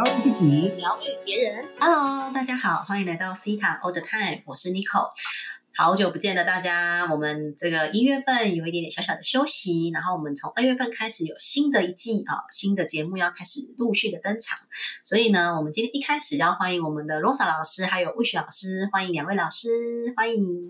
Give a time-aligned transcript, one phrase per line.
[0.00, 1.68] 疗愈自己，疗愈别人。
[1.78, 5.10] Hello，大家好，欢迎来到 Cita All the Time，我是 Nico。
[5.76, 7.06] 好久不见了，大家。
[7.10, 14.58] 我们这个一月份有一点点小小的休息，然后我们从二月份开始有新的一季啊，新的节目要开始陆续的登场。
[15.04, 19.68] 所以呢，我们今天一开始要欢迎我们的 Rosa 老师，还有魏雪老师，欢迎两位老师，
[20.16, 20.62] 欢迎。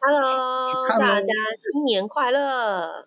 [0.00, 1.28] Hello，Hello 大家
[1.58, 3.06] 新年快乐！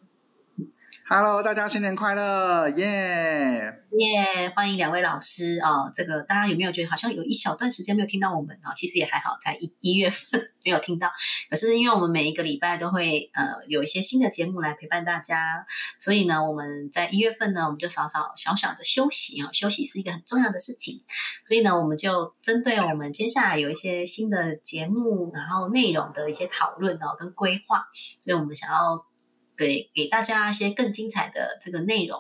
[1.10, 11.10] Hello，大家新年快乐，耶、耶欢迎两位老师啊、这个大家有没有觉得好像有一小段时间没有听到我们啊、其实也还好，才一一月份 没有听到。
[11.50, 15.66] 可是因为我们每一个礼拜都会呃有一些新的节目来陪伴大家，
[15.98, 21.02] 所以呢，我们在一月份呢，我们就稍稍小小的休息啊、休息是一个很重要的事情。
[21.46, 27.88] 所以呢，我们就针对我们接下来有一些新的节目，然后内容的一些讨论哦跟规划，
[28.20, 28.98] 所以我们想要
[29.58, 32.20] 给给大家一些更精彩的这个内容。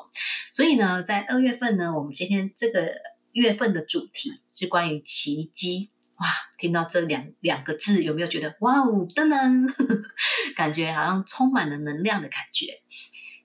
[0.52, 2.92] 所以呢，在二月份呢，我们今天这个
[3.32, 5.92] 月份的主题是关于奇迹。
[6.16, 9.72] 哇，听到这两两个字，有没有觉得哇哦，噔噔，
[10.58, 12.82] 感觉好像充满了能量的感觉？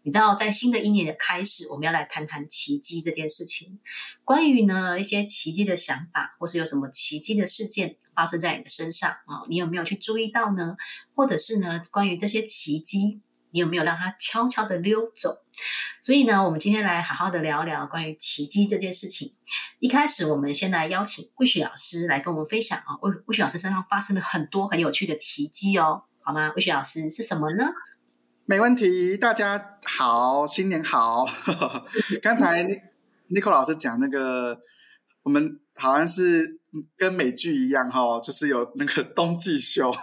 [0.04, 3.78] 你知道，在新的一年的开始，我们要来谈谈奇迹这件事情。
[4.24, 10.76] 关于呢一些奇迹的想法，或是有什么奇迹的事件发生在你的身上啊、你有没有去注意到呢？
[11.14, 13.20] 或者是呢，关于这些奇迹，
[13.52, 15.44] 你有没有让它悄悄的溜走？
[16.02, 19.30] 所以呢，我们今天来好好的聊聊关于奇迹这件事情。
[19.78, 26.52] 一开始，我们先来邀请魏雪老师来跟我们分享啊，魏魏雪老师身上发生了很多很有趣的奇迹哦，好吗？
[26.56, 27.66] 魏雪老师是什么呢？
[28.44, 31.24] 没问题，大家好，新年好。
[32.20, 32.64] 刚才
[33.30, 34.58] Nico 老师讲那个，
[35.22, 36.60] 我们好像是
[36.96, 39.94] 跟美剧一样哈，就是有那个冬季秀，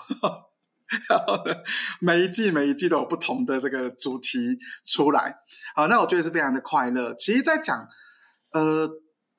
[1.10, 1.56] 然后呢，
[2.00, 5.36] 每一季每一季都有不同的这个主题出来。
[5.76, 7.14] 好，那我觉得是非常的快乐。
[7.16, 7.88] 其实，在讲
[8.54, 8.90] 呃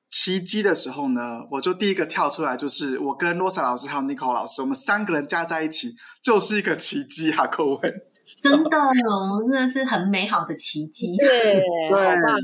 [0.08, 7.94] 奇迹的时候呢，我就第一个跳出来，就是我跟罗莎老师还有 Nico 老师，我们三个人加在一起就是一个奇迹啊，各位。
[8.42, 11.16] 真的哦，真的是很美好的奇迹。
[11.16, 11.60] 对，
[11.91, 12.36] 好对棒！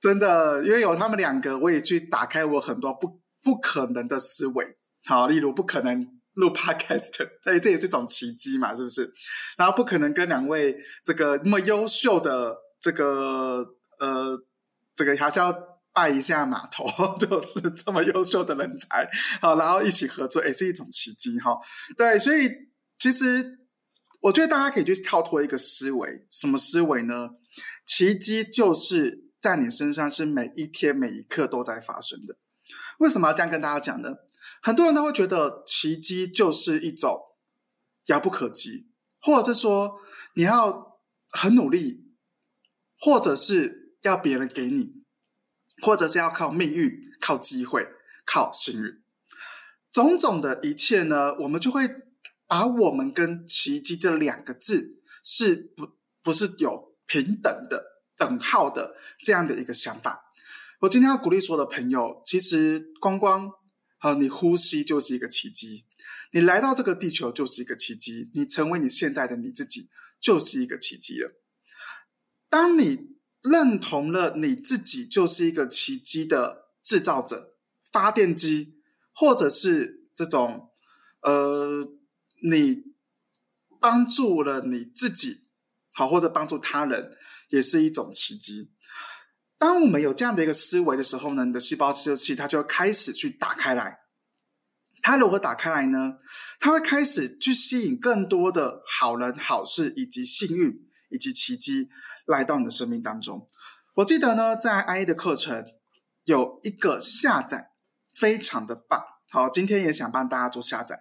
[0.00, 4.76] 真的，因为有他们两个，我也去打开我很多不不可能的思维。
[5.06, 7.10] 好，例如不可能录 podcast，
[7.44, 9.12] 对， 这也是一种奇迹嘛，是不是？
[9.56, 13.64] 然后不可能跟两位这个那么优秀的这个
[13.98, 14.38] 呃，
[14.94, 15.52] 这个还是要
[15.92, 16.86] 拜一下码头，
[17.18, 19.08] 就是这么优秀的人才，
[19.40, 21.56] 好，然后一起合作，也是一种奇迹哈。
[21.96, 22.50] 对，所以
[22.98, 23.58] 其实
[24.20, 27.30] 我觉得大家可以去跳脱一个思维，什么思维呢？
[27.86, 32.36] 奇迹就是在你身上是每一天每一刻都在发生的。
[32.98, 34.10] 为什么要这样跟大家讲呢？
[34.64, 37.20] 很多人都会觉得奇迹就是一种
[38.06, 38.86] 遥不可及，
[39.20, 40.00] 或者是说
[40.36, 40.98] 你要
[41.28, 42.06] 很努力，
[42.98, 45.02] 或者是要别人给你，
[45.82, 47.86] 或者是要靠命运、靠机会、
[48.24, 49.02] 靠幸运，
[49.92, 51.86] 种种的一切呢，我们就会
[52.46, 55.90] 把我们跟奇迹这两个字是不
[56.22, 57.84] 不是有平等的
[58.16, 60.32] 等号的这样的一个想法。
[60.80, 63.52] 我今天要鼓励所有的朋友，其实光光
[64.04, 65.86] 啊，你呼吸就是一个奇迹，
[66.32, 69.88] 你来到这个地球就是一个奇迹，你成为你现在的你自己
[70.20, 71.32] 就是一个奇迹了。
[72.50, 77.56] 当你认同了你自己就是一个奇迹的制造者、
[77.90, 78.74] 发电机，
[79.14, 80.68] 或者是这种
[81.22, 81.88] 呃，
[82.42, 82.84] 你
[83.80, 85.44] 帮助了你自己，
[85.94, 87.16] 好，或者帮助他人，
[87.48, 88.70] 也是一种奇迹。
[89.64, 94.00] 当我们有这样的一个思维的时候呢，你的细胞自救器它就开始去打开来。
[95.00, 96.18] 它如何打开来呢？
[96.60, 100.70] 它会开始去吸引更多的好人、好事，以及幸运，
[101.08, 101.88] 以及奇迹
[102.26, 103.48] 来到你的生命当中。
[103.94, 105.64] 我记得呢，在 I A 的课程
[106.24, 107.70] 有一个下载，
[108.14, 109.02] 非常的棒。
[109.30, 111.00] 好，今天也想帮大家做下载。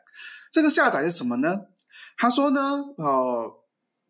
[0.54, 1.64] 这个下载是什么呢？
[2.16, 2.62] 他说呢，
[2.96, 3.52] 哦，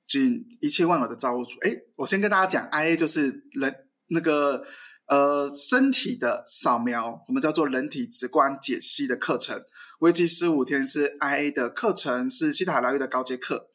[0.05, 1.57] 仅一切万有的造物主。
[1.61, 3.82] 诶，我先跟大家讲，I A 就是人
[4.13, 4.63] 那个
[5.07, 9.61] 呃身体的扫描，我们叫做人体直观解析的课程，
[9.99, 13.69] 为期十五天，是 I A 的课程，是西塔疗愈的高阶课。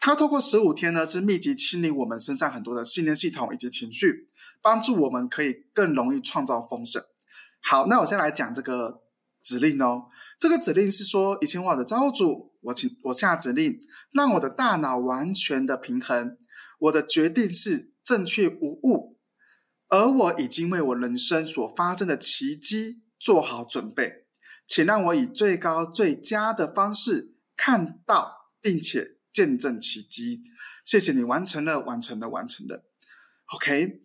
[0.00, 4.28] 它透过十五天呢，是密集清理我们身上很多的信念系统以及情绪，
[4.62, 7.02] 帮助我们可以更容易创造丰盛。
[7.60, 9.02] 好，那我先来讲这个
[9.42, 10.04] 指令哦。
[10.38, 13.80] 这个指令是说，以前我的造物主，我请我下指令，
[14.12, 16.38] 让我的大脑完全的平衡，
[16.78, 19.18] 我的决定是正确无误，
[19.88, 24.24] 而我已经为我人生所发生的奇迹做好准备，
[24.66, 30.40] 请让我以最高最佳的方式看到，并且见证奇迹。
[30.86, 32.82] 谢谢你完成了，完成了，完成了。
[33.54, 34.00] OK，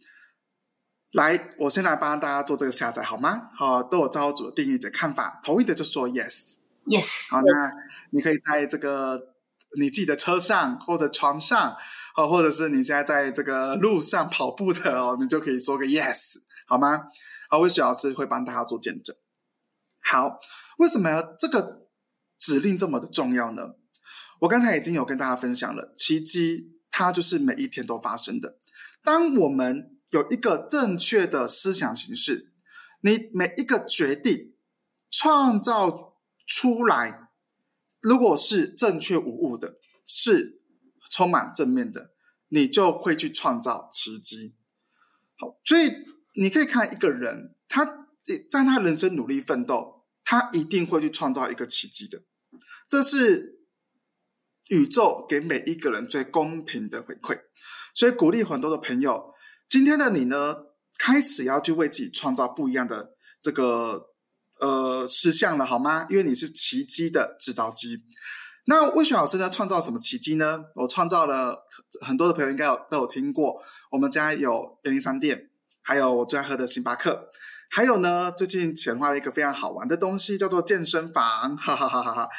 [1.14, 3.52] 来，我先来帮大家做这个下载好吗？
[3.56, 6.56] 好，都有造物主的定义及看法，同意的就说 yes。
[6.86, 7.72] Yes，好，那
[8.10, 9.34] 你可以在这个
[9.80, 11.78] 你自己的车上或者床上，
[12.16, 16.36] 哦，或者是你现在在这个路上跑步的哦，你就可以说个 yes，
[16.68, 17.04] 好吗？
[17.50, 19.16] 好，魏雪老师会帮大家做见证。
[20.00, 20.40] 好，
[20.78, 21.88] 为什么这个
[22.38, 23.76] 指令这么的重要呢？
[24.42, 28.60] 我刚才已经有跟大家分享了，奇迹它就是每一天都发生的。
[29.04, 32.54] 当我们有一个正确的思想形式，
[33.02, 34.54] 你每一个决定
[35.10, 37.30] 创造出来，
[38.02, 40.62] 如果是正确无误的，是
[41.10, 42.12] 充满正面的，
[42.50, 44.56] 你就会去创造奇迹。
[45.38, 45.92] 好，所以
[46.36, 47.86] 你可以看一个人，他
[48.50, 52.24] 在他人生努力奋斗，他一定会去创造一个奇迹的。
[52.88, 53.60] 这是
[54.70, 57.40] 宇宙给每一个人最公平的回馈。
[57.94, 59.34] 所以鼓励很多的朋友，
[59.68, 60.56] 今天的你呢，
[60.98, 64.08] 开始要去为自己创造不一样的这个
[64.60, 66.08] 呃事项了，好吗？
[66.10, 68.04] 因为你是奇迹的制造机。
[68.66, 70.66] 那魏雪老师呢，创造什么奇迹呢？
[70.76, 71.66] 我创造了
[72.02, 73.62] 很多的朋友应该有都有听过，
[73.92, 75.50] 我们家有便利商店，
[75.82, 77.30] 还有我最爱喝的星巴克，
[77.70, 82.30] 还有呢，最近钱花了一个非常好玩的东西，叫做健身房，哈哈哈哈哈。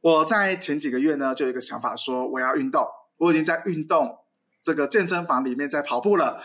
[0.00, 2.86] 我在前几个月呢，就有一个想法说我要运动，
[3.16, 4.18] 我已经在运动
[4.62, 6.40] 这个健身房里面在跑步了。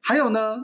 [0.00, 0.58] 还有呢，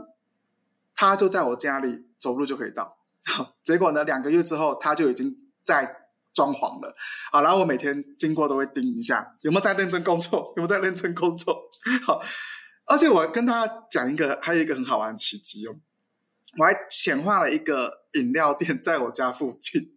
[0.95, 2.99] 他就在我家里走路就可以到。
[3.65, 6.08] 结果呢，两个月之后他就已经在
[6.39, 6.95] 装潢了。
[7.33, 11.69] 好，然后我每天经过都会盯一下有没有在认真工作，有没有在认真工作。
[12.07, 12.23] 好，
[12.87, 15.75] 而且我跟大家讲一个，还有一个很好玩的奇迹哦，
[16.59, 19.97] 我还显化了一个饮料店在我家附近。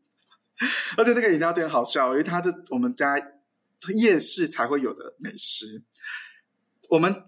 [0.97, 3.15] 而且那个饮料店好笑，因为它是我们家
[3.95, 5.83] 夜市才会有的美食。
[6.89, 7.25] 我们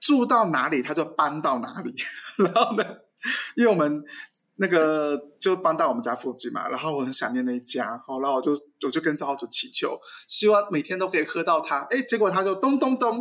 [0.00, 1.94] 住到哪里，他就搬到哪里。
[2.38, 2.84] 然后呢，
[3.54, 4.02] 因为我们
[4.60, 8.52] 那个就搬到我们家附近嘛，然后我很想念那一家，好，然后我就
[8.86, 9.98] 我就跟造物主祈求，
[10.28, 11.78] 希望每天都可以喝到它。
[11.90, 13.20] 哎，结果他就咚咚咚，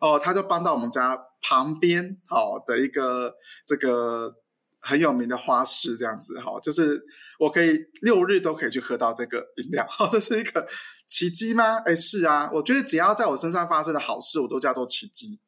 [0.00, 3.32] 哦，他就搬到我们家旁边哦的一个
[3.64, 4.34] 这个
[4.80, 7.00] 很有名的花市，这样子哈，就是。
[7.40, 10.66] 我可以六日都可以去喝到这个饮料，这是一个
[11.08, 11.78] 奇迹吗？
[11.86, 15.40] 哎，是啊，我觉得只要在我身上发生的好事，我都叫做奇迹，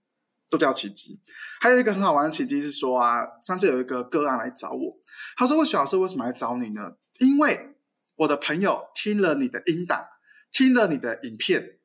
[0.52, 1.18] 都叫奇迹。
[1.60, 4.98] 还有一个很好玩的奇迹是说啊，上次有一个个案来找我，
[5.36, 6.92] 他说：“魏雪老师为什么来找你呢？
[7.18, 7.74] 因为
[8.16, 10.04] 我的朋友听了你的音档，
[10.52, 11.78] 听了你的影片，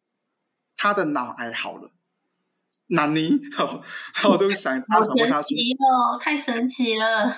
[0.75, 1.91] 他的脑癌好了。”
[2.87, 3.39] 纳尼？
[3.57, 7.33] 然后我就想，好神奇哦，太神奇了。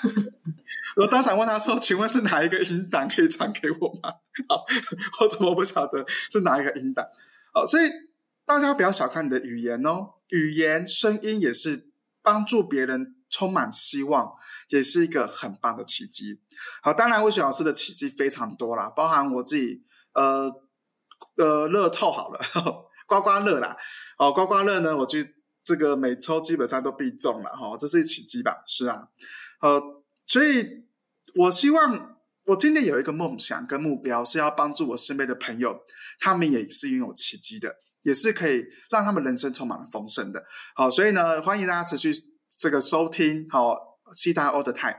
[0.96, 4.14] 我当场问他说：“请问是哪一个音档可以传给我吗？”
[4.50, 4.66] 好，
[5.22, 7.06] 我怎么不晓得是哪一个音档？
[7.54, 7.88] 好，所以
[8.50, 11.92] 大家不要小看你的语言哦，语言声音也是
[12.24, 14.34] 帮助别人充满希望，
[14.70, 16.40] 也是一个很棒的奇迹。
[16.82, 20.52] 好，当然魏雪老师的奇迹非常多啦，包含我自己呃
[21.38, 22.40] 呃乐透好了，
[23.06, 23.78] 刮刮乐啦，
[24.18, 28.64] 哦刮刮乐呢，我去这个每抽基本上都必中了哈，这是一奇迹吧？
[28.66, 29.10] 是啊，
[29.62, 30.04] 呃。
[30.26, 30.86] 所以，
[31.34, 32.19] 我希望
[32.50, 35.80] 我今天有一个梦想跟目标，是要帮助我身边的朋友，
[36.20, 40.44] 他们也是拥有奇迹的，也是可以让他们人生充满了丰盛的。
[40.74, 42.12] 好，所以呢，欢迎大家持续
[42.58, 43.46] 这个收听。
[43.52, 43.76] 好，
[44.16, 44.96] 西大 all the time，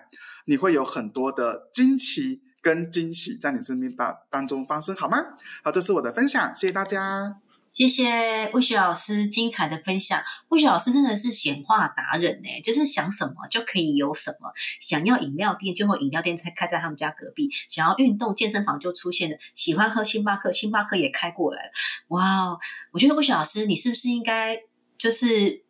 [0.47, 5.19] 你会有很多的惊奇跟惊喜在你身边当当中发生，好吗？
[5.65, 7.41] 好，这是我的分享，谢谢大家。
[7.71, 10.21] 谢谢魏雪老师精彩的分享。
[10.49, 14.53] 魏雪老师真的是显化达人呢，就是想什么就可以有什么。
[14.81, 21.71] 想要饮料店，就会饮料店才开在他们家隔壁；想要运动，健身房就出现了；喜欢喝星巴克，星巴克也开过来了。
[22.09, 22.59] 哇，
[22.93, 24.57] 我觉得魏雪老师，你是不是应该
[24.99, 25.65] 就是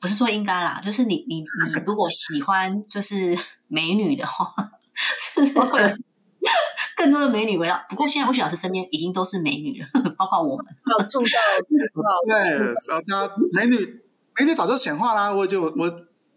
[0.00, 4.52] 不是说应该啦，就是你你你如果喜欢就是美女的话，
[5.18, 5.94] 是会。
[7.04, 10.64] 更多的美女围绕，不过现在魏雪老师身边已经都是美女了， 包括我们。
[10.90, 11.28] 要重到
[12.26, 12.58] 对，
[12.88, 13.76] 大家美女
[14.38, 15.30] 美女早就显化啦。
[15.30, 15.90] 我就我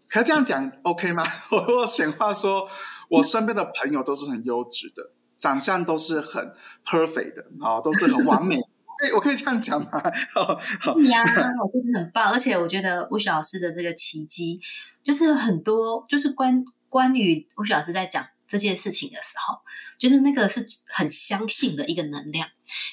[0.08, 1.24] 可以这样讲，OK 吗？
[1.50, 2.68] 我 我显化说，
[3.08, 6.52] 我身边的朋友都是很优质的，长相都是很
[6.84, 8.56] perfect 的，哦，都是很完美。
[9.02, 9.90] 哎，我可以这样讲吗？
[10.34, 12.30] 好呀，我觉得很棒。
[12.30, 14.60] 而且我觉得吴雪老师的这个奇迹，
[15.02, 18.22] 就是很多，就是关关于吴雪老师在讲。
[18.48, 19.58] 这件事情的时候，
[19.98, 22.48] 就是那个是很相信的一个能量，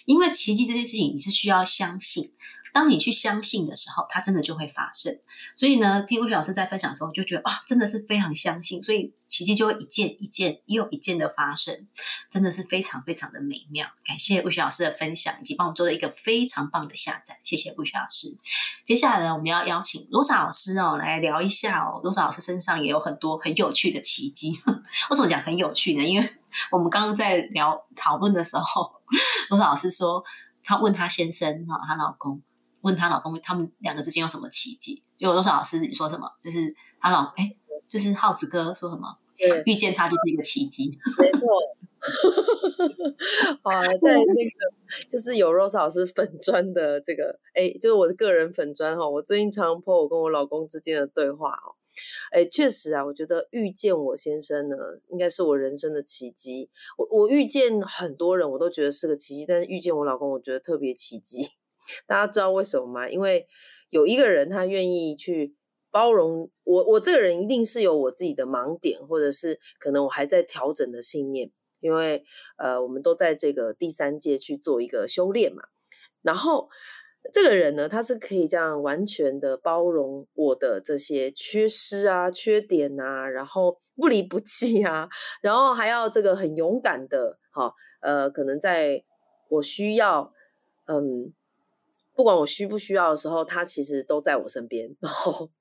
[0.06, 2.35] 因为奇迹这件事情你是需要相信，
[2.76, 5.18] 当你去相信的时候，它真的就会发生。
[5.56, 11.88] 所以呢，听魏雪老师在分享的时候，就觉得啊，真的是非常相信，所以奇迹就会一件一件又一件的发生，
[12.30, 13.88] 真的是非常非常的美妙。
[14.06, 18.28] 感谢魏雪老师的分享，以及帮我做了一个非常棒的下载，谢谢魏雪老师。
[18.84, 24.60] 接下来呢，我们要邀请罗莎老师哦来聊一下哦，罗莎老师身上也有很多很有趣的奇迹。
[25.10, 26.04] 为什么讲很有趣呢？
[26.04, 26.30] 因为
[26.72, 28.92] 我们刚刚在聊讨论的时候，
[29.50, 30.22] 罗莎老师说，
[30.62, 32.42] 她问她先生哈，她老公
[32.86, 35.04] 问她老公，他们两个之间有什么奇迹？
[35.18, 36.32] 结果罗莎老师你说什么？
[36.42, 37.54] 就是她老哎，
[37.90, 39.18] 就是耗子哥说什么？
[39.66, 40.98] 遇见他就是一个奇迹。
[41.20, 41.42] 没错。
[43.64, 49.10] 啊，在那个就是有 Rose 老师粉砖的这个，哎，就是我的个人粉砖哈。
[49.10, 51.76] 我最近常 po 我跟我老公之间的对话哦。
[52.32, 54.76] 哎，确实啊，我觉得遇见我先生呢，
[55.10, 56.70] 应该是我人生的奇迹。
[56.98, 61.50] 我我遇见很多人，我都觉得是个奇迹，但是遇见我老公，我觉得特别奇迹。
[62.08, 63.10] 大家知道为什么吗？
[63.10, 63.48] 因为
[63.90, 65.56] 有一个人他愿意去
[65.92, 71.52] 包容我，我这个人一定是有我自己的盲点，或者是可能我还在调整的信念。
[71.82, 72.24] 因为
[72.58, 75.62] 呃，我们都在这个第三届去做一个修炼嘛，
[76.24, 76.68] 然后
[77.32, 85.08] 这个人呢，他是可以这样完全的包容我的这些缺失啊、缺点啊，然后不离不弃啊，
[85.42, 89.04] 然后还要这个很勇敢的，哈，呃，可能在
[89.50, 90.34] 我需要，
[90.88, 91.32] 嗯，
[92.16, 95.52] 不管我需不需要的时候，他其实都在我身边，然后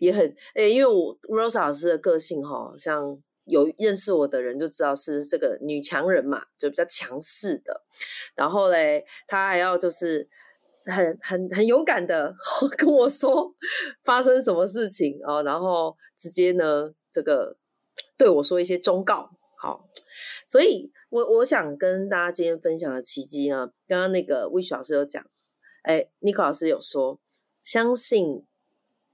[0.00, 3.20] 也很，诶，因为我 Rose 老师的个性哈，像。
[3.46, 7.84] 有认识我的人就知道是这个女强人嘛，就比较强势的。
[8.34, 10.26] 然后嘞，她还要就是
[10.86, 12.34] 很很很勇敢的
[12.78, 13.54] 跟我说
[14.02, 17.58] 发生什么事情哦，然后直接呢这个
[18.16, 19.28] 对我说一些忠告。
[19.58, 19.90] 好，
[20.48, 25.22] 所以我我想跟大家今天分享的奇迹呢，刚刚那个魏雪老师有讲，
[25.84, 27.18] 哎，尼克老师有说
[27.62, 28.44] 相信。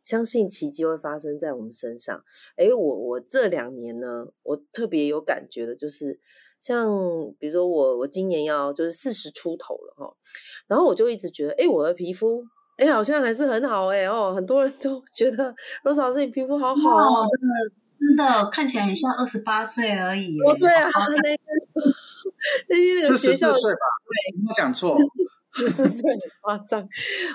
[0.03, 2.25] 相信奇迹会发生在我们身上。
[2.57, 6.19] 哎，我我这两年呢，我特别有感觉的，就是
[6.59, 6.89] 像
[7.39, 10.17] 比如说我我今年要就是四十出头了哈，
[10.67, 12.43] 然后我就一直觉得，哎，我的皮肤
[12.79, 17.55] 哎好像还是很好哎哦，很多人都 觉得罗老师你皮肤好好哦，真的
[18.01, 20.41] 真的看起来很像二十八岁而已。
[20.41, 21.07] 哦，对啊，那
[22.69, 24.97] 那那个学校岁吧，对，没讲错。
[25.53, 26.89] 十四岁很夸张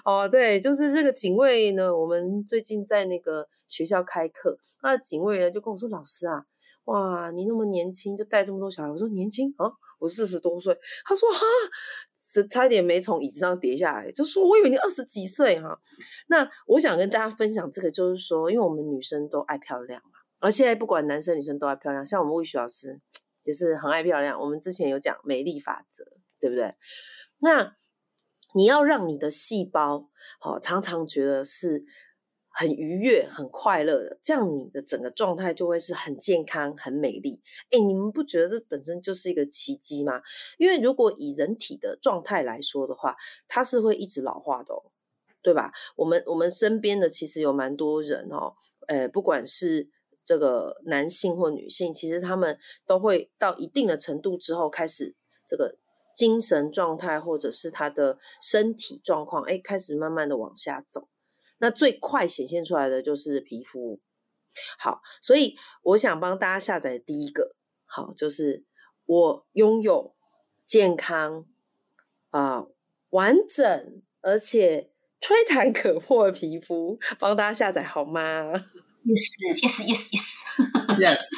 [0.05, 1.95] 哦，对，就是这个警卫呢。
[1.95, 6.45] 我们最近在那个学校开课，那警卫呢就跟我说：“老师啊，
[6.85, 9.69] 哇，你那么年轻就带这么多小孩。”我说：“年轻啊，
[9.99, 11.39] 我四十多岁。”他说：“哈，
[12.31, 15.77] 这差一点没从椅子上跌下来。”就说：“我以为你二十几岁哈。”
[16.29, 22.99] 那我想跟大家分享这个，就是说，因为我们女生都爱漂亮嘛，而现在不管男生女生都爱漂亮，像我们魏徐老师
[23.43, 24.39] 也是很爱漂亮。
[24.39, 26.05] 我们之前有讲美丽法则，
[26.39, 26.73] 对不对？
[27.39, 27.75] 那
[28.55, 30.09] 你要让你的细胞，
[30.39, 31.83] 哦，常常觉得是
[32.47, 37.41] 很愉悦、很快乐的，这样你的整个状态就会是很健康、很美丽。
[37.71, 40.21] 哎，你们不觉得这本身就是一个奇迹吗？
[40.57, 43.17] 因为如果以人体的状态来说的话，
[43.49, 44.73] 它是会一直老化的，
[45.41, 45.73] 对吧？
[45.97, 48.53] 我们我们身边的其实有蛮多人哦，
[48.87, 49.89] 呃，不管是
[50.23, 52.57] 这个男性或女性，其实他们
[52.87, 55.13] 都会到一定的程度之后开始
[55.45, 55.77] 这个。
[56.15, 61.07] 精神状态或者是他的身体状况，哎，开始慢慢的往下走。
[61.59, 63.99] 那最快显现出来的就是皮肤。
[64.79, 67.55] 好，所以我想帮大家下载第一个，
[67.85, 68.63] 好，就是
[69.05, 70.15] 我拥有
[70.65, 71.45] 健康
[72.29, 72.65] 啊
[73.09, 78.53] 完整而且吹弹可破的皮肤，帮大家下载好吗
[79.05, 81.29] ？Yes，Yes，Yes，Yes，Yes。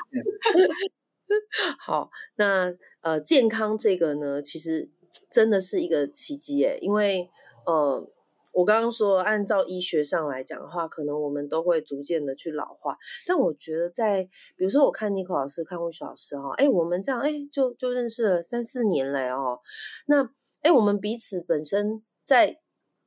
[1.79, 4.89] 好，那呃，健康这个呢，其实
[5.29, 7.29] 真的是一个奇迹诶，因为
[7.65, 8.09] 呃，
[8.53, 14.23] 我刚刚说，按照医学上来讲的话，可能我们都会逐渐的去老化，但我觉得在，
[14.55, 19.59] 比如说我看尼克老师，看魏雪老师哈，哎，我们这样哎，就就认识了三四年了哦，
[20.07, 20.29] 那
[20.61, 22.59] 哎，我们彼此本身在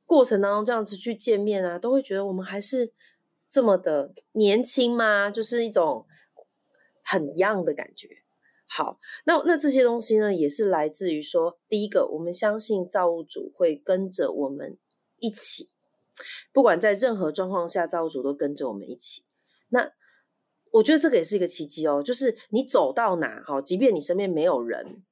[0.05, 2.93] 过程当中这样子去见面啊，都会觉得我们还是
[3.49, 5.29] 这么的年轻吗？
[5.29, 6.05] 就是一种。
[7.11, 8.07] 很一样的感觉。
[8.65, 14.77] 好，那那这些东西呢，也是来自于说，第一个，我们相信造物主会跟着我们
[15.17, 15.69] 一起，
[16.53, 19.25] 不管在任何状况下，造物主都跟着我们一起。
[19.67, 19.91] 那
[20.71, 25.03] 我觉得这个也是一个奇迹哦，就是你走到哪，好，即便你身边没有人，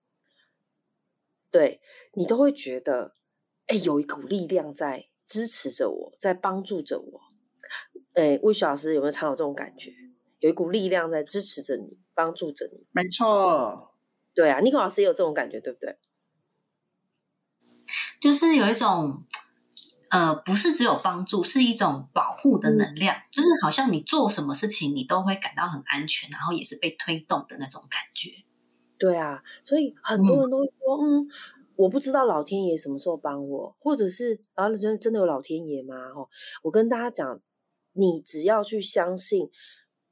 [1.52, 1.82] 对
[2.14, 3.14] 你都会觉得，
[3.68, 7.22] 哎，有一股力量在支持着我，在帮助着我。
[8.14, 9.94] 哎，魏雪老师有没有常有这种感觉？
[10.40, 12.86] 有一股力量在支持着你，帮助着你。
[12.92, 13.94] 没错，
[14.34, 15.98] 对啊，尼克老师也有这种感觉，对不对？
[18.22, 19.24] 就是有一种，
[20.10, 28.44] 呃，不是只有帮助，是一种保护的能量，就是好像你做什么事情，你都会感到很安全，然后也是被推动的那种感觉。
[28.98, 31.28] 对啊，所以很多人都说，嗯，
[31.76, 35.96] 我不知道老天爷什么时候帮我，或者是啊，真的真的有老天爷吗？
[36.14, 36.28] 哈，
[36.64, 37.42] 我跟大家讲，
[37.94, 39.50] 你只要去相信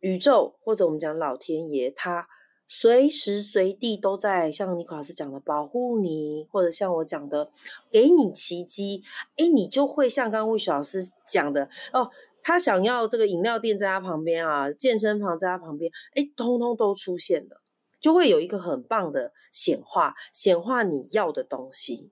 [0.07, 2.29] 宇宙，或者我们讲老天爷，他。
[2.69, 7.49] 随时随地都在像尼克老师讲的保护你，或者像我讲的
[7.89, 9.03] 给你奇迹，
[9.37, 12.11] 哎，你就会像刚刚魏雪老师讲的哦，
[12.43, 17.61] 他想要这个饮料店在他旁边啊，健身房在他旁边，哎，通通都出现了，
[18.01, 22.11] 就会有一个很棒的显化，显化你要的东西。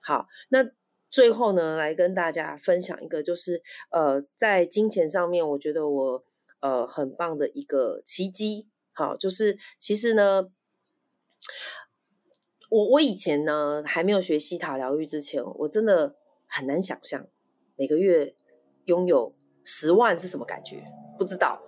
[0.00, 0.58] 好，那
[1.08, 6.24] 最后呢，来跟大家分享一个，就是呃，在金钱上面，我觉得我
[6.66, 8.68] 呃很棒的一个奇迹。
[8.92, 10.48] 好，就是其实呢，
[12.70, 17.26] 我我以前呢还没有学西塔疗愈之前，我真的很难想象
[17.76, 18.34] 每个月
[18.86, 20.84] 拥有十万是什么感觉，
[21.18, 21.62] 不知道。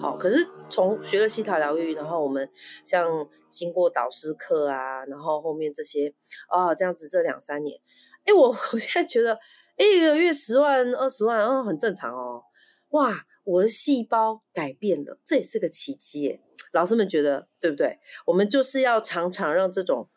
[0.00, 2.48] 好，可是从学了西塔疗愈，然后我们
[2.84, 6.12] 像经过导师课啊，然后后面这些
[6.48, 7.78] 啊，这样子这两三年，
[8.24, 9.38] 哎，我我现在觉得，
[9.76, 12.42] 一个月十万、二十万，嗯，很正常哦。
[12.90, 13.12] 哇，
[13.44, 16.40] 我的细胞改变了，这也是个奇迹。
[16.72, 17.98] 老师们觉得对不对？
[18.26, 20.08] 我们就是要常常让这种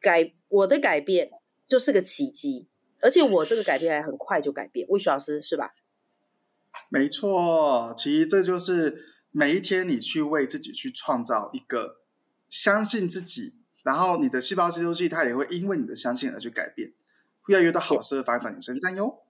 [0.00, 1.30] 改我的改变
[1.68, 2.68] 就是个奇迹，
[3.00, 4.86] 而且我这个改变还很快就改变。
[4.88, 5.72] 魏雪老师是吧？
[6.88, 12.00] 没错，其实这就是每一天你去为自己去创造一个
[12.48, 16.92] 相信自己，然后你的细胞接收器它也会因为你的相信而去改变，
[17.46, 19.22] 越来越多好事发生在你身上哟。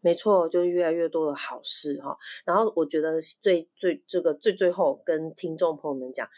[0.00, 2.16] 没错，就越来越多的好事哈。
[2.44, 6.28] 然后我觉得最最这个最最后跟听众朋友们讲，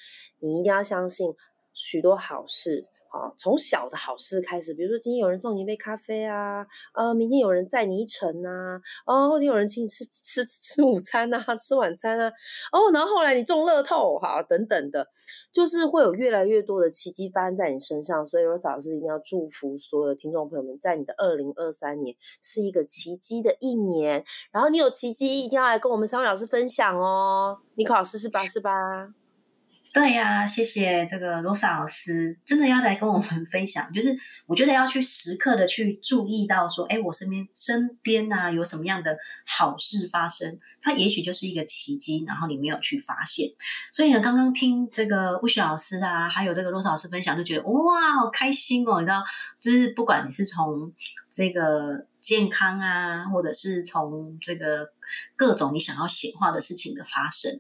[0.41, 1.35] 你一定要相信
[1.73, 2.87] 许多好事。
[3.13, 12.33] 好，从小的好事开始，比如说今天有人送你一杯咖啡啊，呃，明天有人载你一程啊，哦，后天有人请你吃吃吃午餐啊，吃晚餐啊，
[12.73, 15.07] 哦，然后后来你中乐透，好，等等的，
[15.53, 18.27] 就是会有越来越多的奇迹发生在你身上。
[18.27, 24.25] 所以罗老师一定要祝福所有的听众朋友们，在你的二零二三年是一个奇迹的一年。
[24.51, 27.59] 然后你有奇迹，一定要来跟我们三位老师分享哦。
[27.75, 28.41] 尼克老师是吧？
[28.47, 28.73] 是吧？
[29.95, 33.93] 对呀，谢谢这个罗莎老师，真的要来跟我们分享。
[33.93, 34.09] 就是
[34.47, 39.15] 我觉得要去时刻的去注意到说，哎，我身边身边呐有什么样的
[39.47, 43.47] 好事发生，它也许就是一个奇迹，然后你没有去发现。
[43.93, 48.99] 所以呢，刚刚听这个魏雪老师啊，还有这个罗莎老师分享，就觉得哇，好开心哦！
[49.01, 49.23] 你知道，
[49.61, 50.91] 就是不管你是从
[51.31, 52.07] 这个。
[52.23, 54.93] 健康啊，或者是从这个
[55.35, 57.51] 各种你想要显化的事情的发生，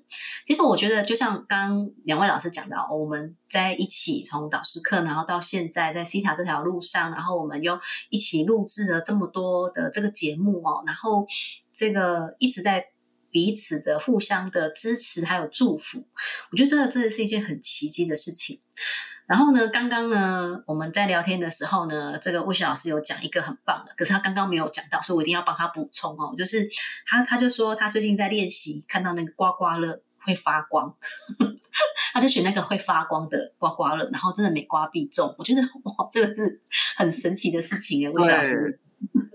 [0.46, 11.26] 其实我觉得就像刚两位老师讲到，我们在一起从导师课，然后到现在在西塔这条路上，然后我们又一起录制了这么多的这个节目哦，然后
[11.72, 12.86] 这个一直在
[13.32, 16.06] 彼此的互相的支持还有祝福，
[16.52, 18.60] 我觉得这个真的是一件很奇迹的事情。
[19.32, 26.34] 然后呢，刚刚呢，我们在聊天的时候呢，这个魏雪老师有讲一个很棒的，可是他刚刚没有讲到，所以我一定要帮他补充哦。
[26.36, 26.68] 就是
[27.06, 30.94] 他他就说他最近在练习，看到那个刮刮乐会发光，
[32.12, 35.34] 他就选那个会发光的刮刮乐，然后真的每刮必中。
[35.38, 36.60] 我觉得 哇，这个是
[36.98, 38.80] 很神奇的事情哎，魏雪老师。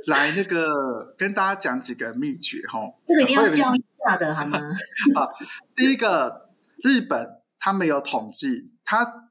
[0.05, 4.61] 来，那个跟大家讲几个秘诀哈，这个一定要教一下的好吗？
[5.17, 5.31] 好，
[5.75, 6.51] 第一个，
[6.83, 9.23] 日本他们有统计，他。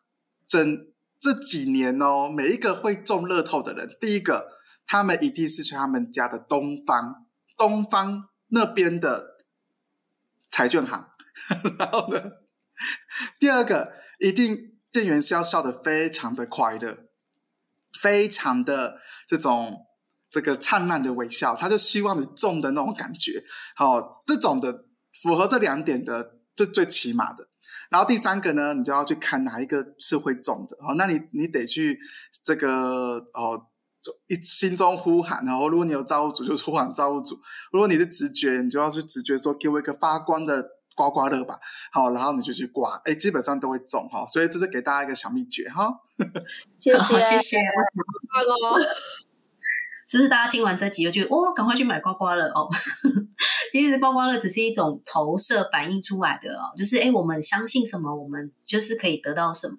[0.46, 0.87] 整
[1.18, 4.48] 这几年哦，每一个会中乐透的人，第一个，
[4.87, 9.38] 他们一定是去他们家的东方，东方那边的
[10.48, 11.09] 彩券行。
[11.78, 12.22] 然后呢，
[13.38, 16.96] 第二个，一定店员是要笑得非常的快乐，
[18.00, 19.87] 非常的这种
[20.30, 23.44] 这个灿烂的微笑，他就希望你中的那种感觉。
[23.74, 27.48] 好，这种的符合这两点的，这最起码的。
[27.90, 30.94] 然后第三个呢，你就要去看哪一个是会中的哦。
[30.96, 31.99] 那你你得去
[32.44, 32.68] 这个
[33.33, 33.66] 哦，
[34.27, 35.44] 一心中呼喊。
[35.44, 37.35] 然后如果你有造物主，就呼喊造物主；
[37.72, 41.59] 如果你是直觉，你就要去直觉说给我一个发光的刮刮乐吧。
[41.92, 44.27] 好，然后你就去刮，哎，基本上都会中哈。
[44.27, 46.01] 所以这是给大家一个小秘诀哈。
[46.75, 47.59] 谢谢谢谢，
[50.06, 52.68] 是不是大家听完这集就觉得哦，赶快去买刮刮乐哦？
[53.72, 59.74] 其实刮刮乐只是一种投射反映出来的哦，就是哎，我们相信什么，我们就是可以得到什么。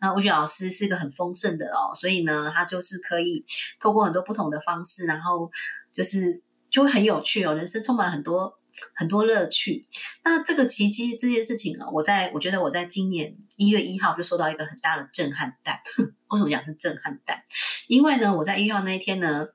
[0.00, 3.44] 那吴雪老师是个很丰盛的哦，所以呢，他就是可以
[3.78, 5.50] 透过很多不同的方式，然后
[5.92, 8.54] 就是就会很有趣哦，人生充满很多
[8.94, 9.86] 很多乐趣。
[10.24, 15.78] 那这个奇迹这件事情啊，我在我觉得我在今年一月一号就收到一个很大的震撼弹。
[16.28, 17.42] 为什么讲是震撼弹？
[17.86, 19.46] 因为呢，我在一号那一天呢。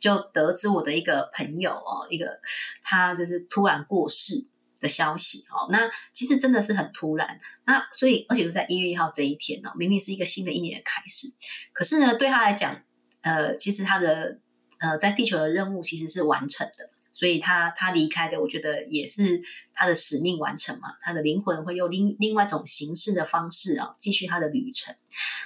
[0.00, 2.40] 就得知我的一个朋友哦，一个
[2.82, 4.48] 他就是突然过世
[4.80, 5.68] 的消息哦。
[5.70, 11.28] 那其实真的是很突然，那所以而且就在一月一号这一天哦，明明是一个新的一年的开始，
[11.72, 12.82] 可是呢，对他来讲，
[13.20, 14.38] 呃，其实他的
[14.78, 16.90] 呃在地球的任务其实是完成的。
[17.20, 19.42] 所以他他离开的，我觉得也是
[19.74, 20.94] 他的使命完成嘛。
[21.02, 24.96] 他的灵魂会用另另外一种形式的方式啊，继续他的旅程。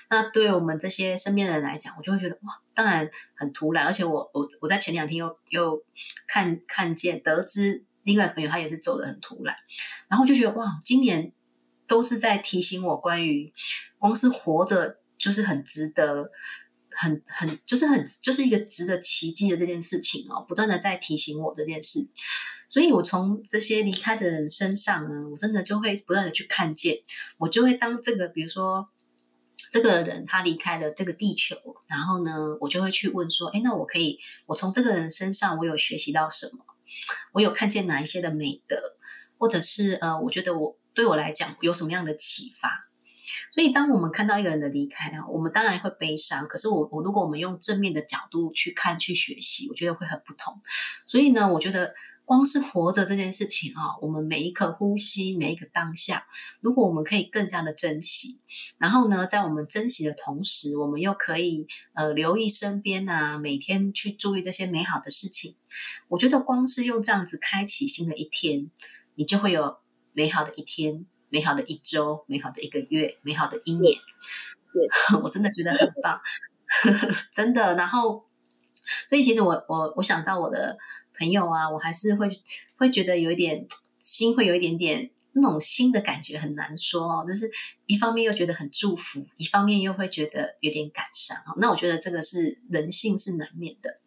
[0.08, 3.84] 那对我们这些身边的人来讲，我就会觉得哇，当然很突然。
[3.84, 5.82] 而且我我我在前两天又又
[6.28, 9.56] 看看见得知另外朋友他也是走的很突然，
[10.06, 11.32] 然后就觉得哇，今年
[11.88, 13.52] 都是在提醒我关于
[13.98, 16.30] 光是活着就是很值得。
[16.96, 22.08] 很很就是很就是一个值得奇迹的这件事情哦，不断的在提醒我这件事，
[22.68, 26.98] 所以我从这些离开的人身上呢，我真的就会不断的去看见，
[27.38, 28.88] 我就会当这个比如说
[29.70, 31.56] 这个人他离开了这个地球，
[31.88, 36.64] 然后呢，我就会去问说，哎，那我可以我从这个人身上我有学习到什么？
[37.32, 38.76] 我有看见哪一些的美德，
[39.36, 42.88] 或者是呃，我觉得我对我来讲有什么样的启发？
[43.54, 46.48] 所以，当我们看到一个人的离开啊，我们当然会悲伤。
[46.48, 50.60] 可是，我我如果我们用正面的角度去看、去学习，我觉得会很不同。
[51.06, 56.26] 所以呢，我觉得光是活着这件事情啊，我们每一刻呼吸、每一个当下，
[56.60, 58.40] 如果我们可以更加的珍惜，
[58.76, 65.54] 然后呢，在我们珍惜的同时，我们又可以呃留意身边啊，每天去注意这些美好的事情。
[66.08, 68.72] 我觉得光是用这样子开启新的一天，
[69.14, 69.76] 你就会有
[70.12, 71.06] 美好的一天。
[71.34, 73.92] 美好的一周，美好的一个月，美好的一年，
[74.72, 74.86] 对
[75.20, 76.20] 我真的觉得很棒，
[77.34, 77.74] 真的。
[77.74, 78.24] 然后，
[79.08, 80.78] 所以其实我我我想到我的
[81.18, 82.30] 朋友啊，我还是会
[82.78, 83.66] 会觉得有一点
[83.98, 87.24] 心会有一点点那种新的感觉，很难说哦。
[87.26, 87.50] 就是
[87.86, 91.36] 一方面又觉得很祝福，一方面又会觉得有点感伤。
[91.58, 94.00] 那我觉得这个是人性是难免的。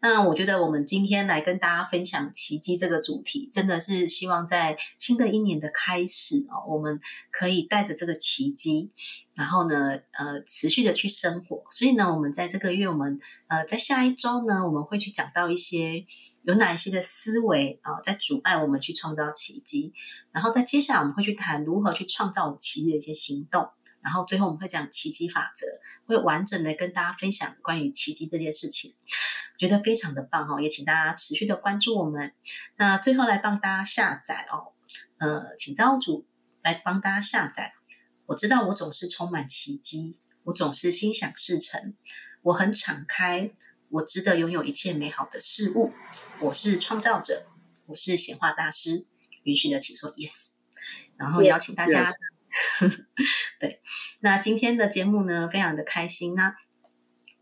[0.00, 7.00] 那我觉得我们今天来跟大家分享奇迹这个主题，真的是希望在新的一年的开始哦，我们
[7.32, 8.92] 可以带着这个奇迹，
[9.34, 11.64] 然后呢，呃，持续的去生活。
[11.72, 16.06] 所以呢，我们在这个月，我们呃，在下一周呢，我们会去讲到一些
[16.44, 19.92] 有哪一些的思维啊，在阻碍我们去创造奇迹。
[20.38, 23.72] 然后在接下来，我们会去谈如何去创造我们奇迹的一些行动。
[24.00, 25.66] 然后最后我们会讲奇迹法则，
[26.06, 28.94] 会完整的跟大家分享关于奇迹这件事情，
[29.58, 32.32] 觉得非常的棒哦，也请大家持续的关注我们。
[32.76, 34.70] 那最后来帮大家下载哦，
[35.18, 36.28] 呃，请造主
[36.62, 37.74] 来帮大家下载。
[38.26, 41.96] 我知道我总是充满奇迹，我总是心想事成，
[42.42, 43.50] 我很敞开，
[43.88, 45.92] 我值得拥有一切美好的事物。
[46.38, 47.48] 我是创造者，
[47.88, 49.08] 我是显化大师，
[49.44, 50.54] 允许的请说 yes，
[51.16, 52.04] 然后邀请大家。
[53.60, 53.80] 对，
[54.20, 56.34] 那今天的节目呢，非常的开心。
[56.34, 56.56] 那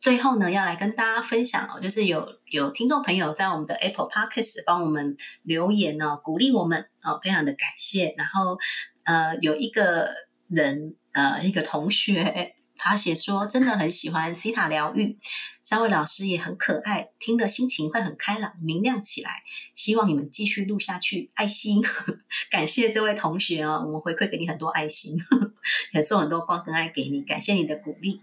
[0.01, 8.15] 最后呢，要来跟大家分享哦，就是有有听众朋友在我们的 Apple Podcast 帮我们留言哦，鼓励我们哦，非常的感谢。
[8.19, 8.59] 然后
[9.05, 10.15] 呃，有一个
[10.49, 12.56] 人呃，一个同学。
[12.79, 15.19] 他写说，真的很喜欢西塔疗愈，
[15.63, 19.43] 三位老师也很可爱，听的心情会很开朗、明亮起来。
[19.75, 21.83] 希望你们继续录下去，爱心，
[22.51, 25.17] 感谢这位同学哦，我们回馈给你很多爱心，
[25.93, 28.21] 也送很多光跟爱给你，感谢你的鼓励。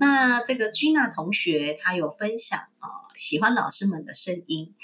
[0.00, 4.74] 那这个 Gina 同学，他有分享啊，喜欢老师们的声音，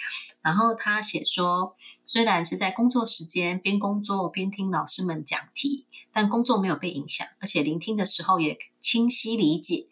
[0.42, 5.87] 然后他写说，虽然是在工作时间边工作边听老师们讲题。
[6.21, 9.87] 但工作没有被影响，而且聆听的时候也清晰理解，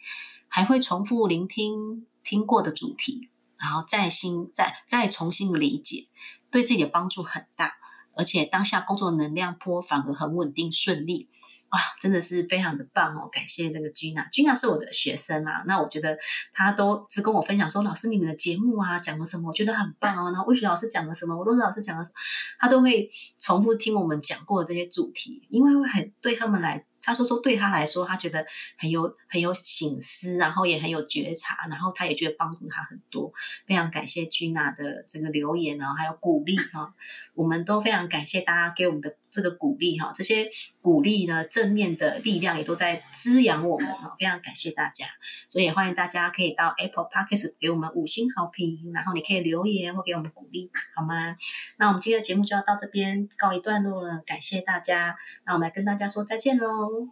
[0.48, 6.08] 还会重复聆听听过的主题，然后再新再再重新理解，
[6.50, 7.74] 对自己的帮助很大，
[8.16, 11.28] 而且当下工作能量波反而很稳定顺利。
[11.70, 13.28] 哇，真的是非常的棒哦！
[13.30, 15.64] 感谢这个 Gina，Gina 是我的学生啊。
[15.66, 16.16] 那我觉得
[16.52, 20.30] 他都只跟我分享说，老师你们的节目啊讲了什么，我觉得很棒哦。
[20.30, 22.14] 然后魏雪老师讲了什么，我罗子老师讲了什么，
[22.60, 26.86] 他都会重复听我们讲过的这些主题，因为会很对他们来。
[27.02, 28.44] 他说：“说对他来说，他觉得
[28.76, 33.32] 很有很有醒思，然后也很有觉察，然后他也觉得帮助他很多。
[33.64, 36.92] 非常感谢君娜的这个留言啊，还有鼓励啊，
[37.34, 40.10] 我们都非常感谢大家给我们的这个鼓励哈。
[40.14, 44.16] 这些鼓励呢，正面的力量也都在滋养我们哈。
[44.18, 45.04] 非常感谢大家，
[45.48, 51.36] 所以也欢迎大家可以到 Apple Podcast 给我们五星好评，然后你可以留言或给我们鼓励，好吗？
[51.78, 57.08] 那我们今天的节目就要到这边告一段落了，感谢大家，那我们来跟大家说再见喽。”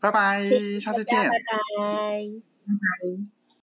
[0.00, 0.44] 拜拜，
[0.80, 1.16] 下次见。
[1.16, 1.38] 拜拜，
[2.66, 3.41] 拜拜。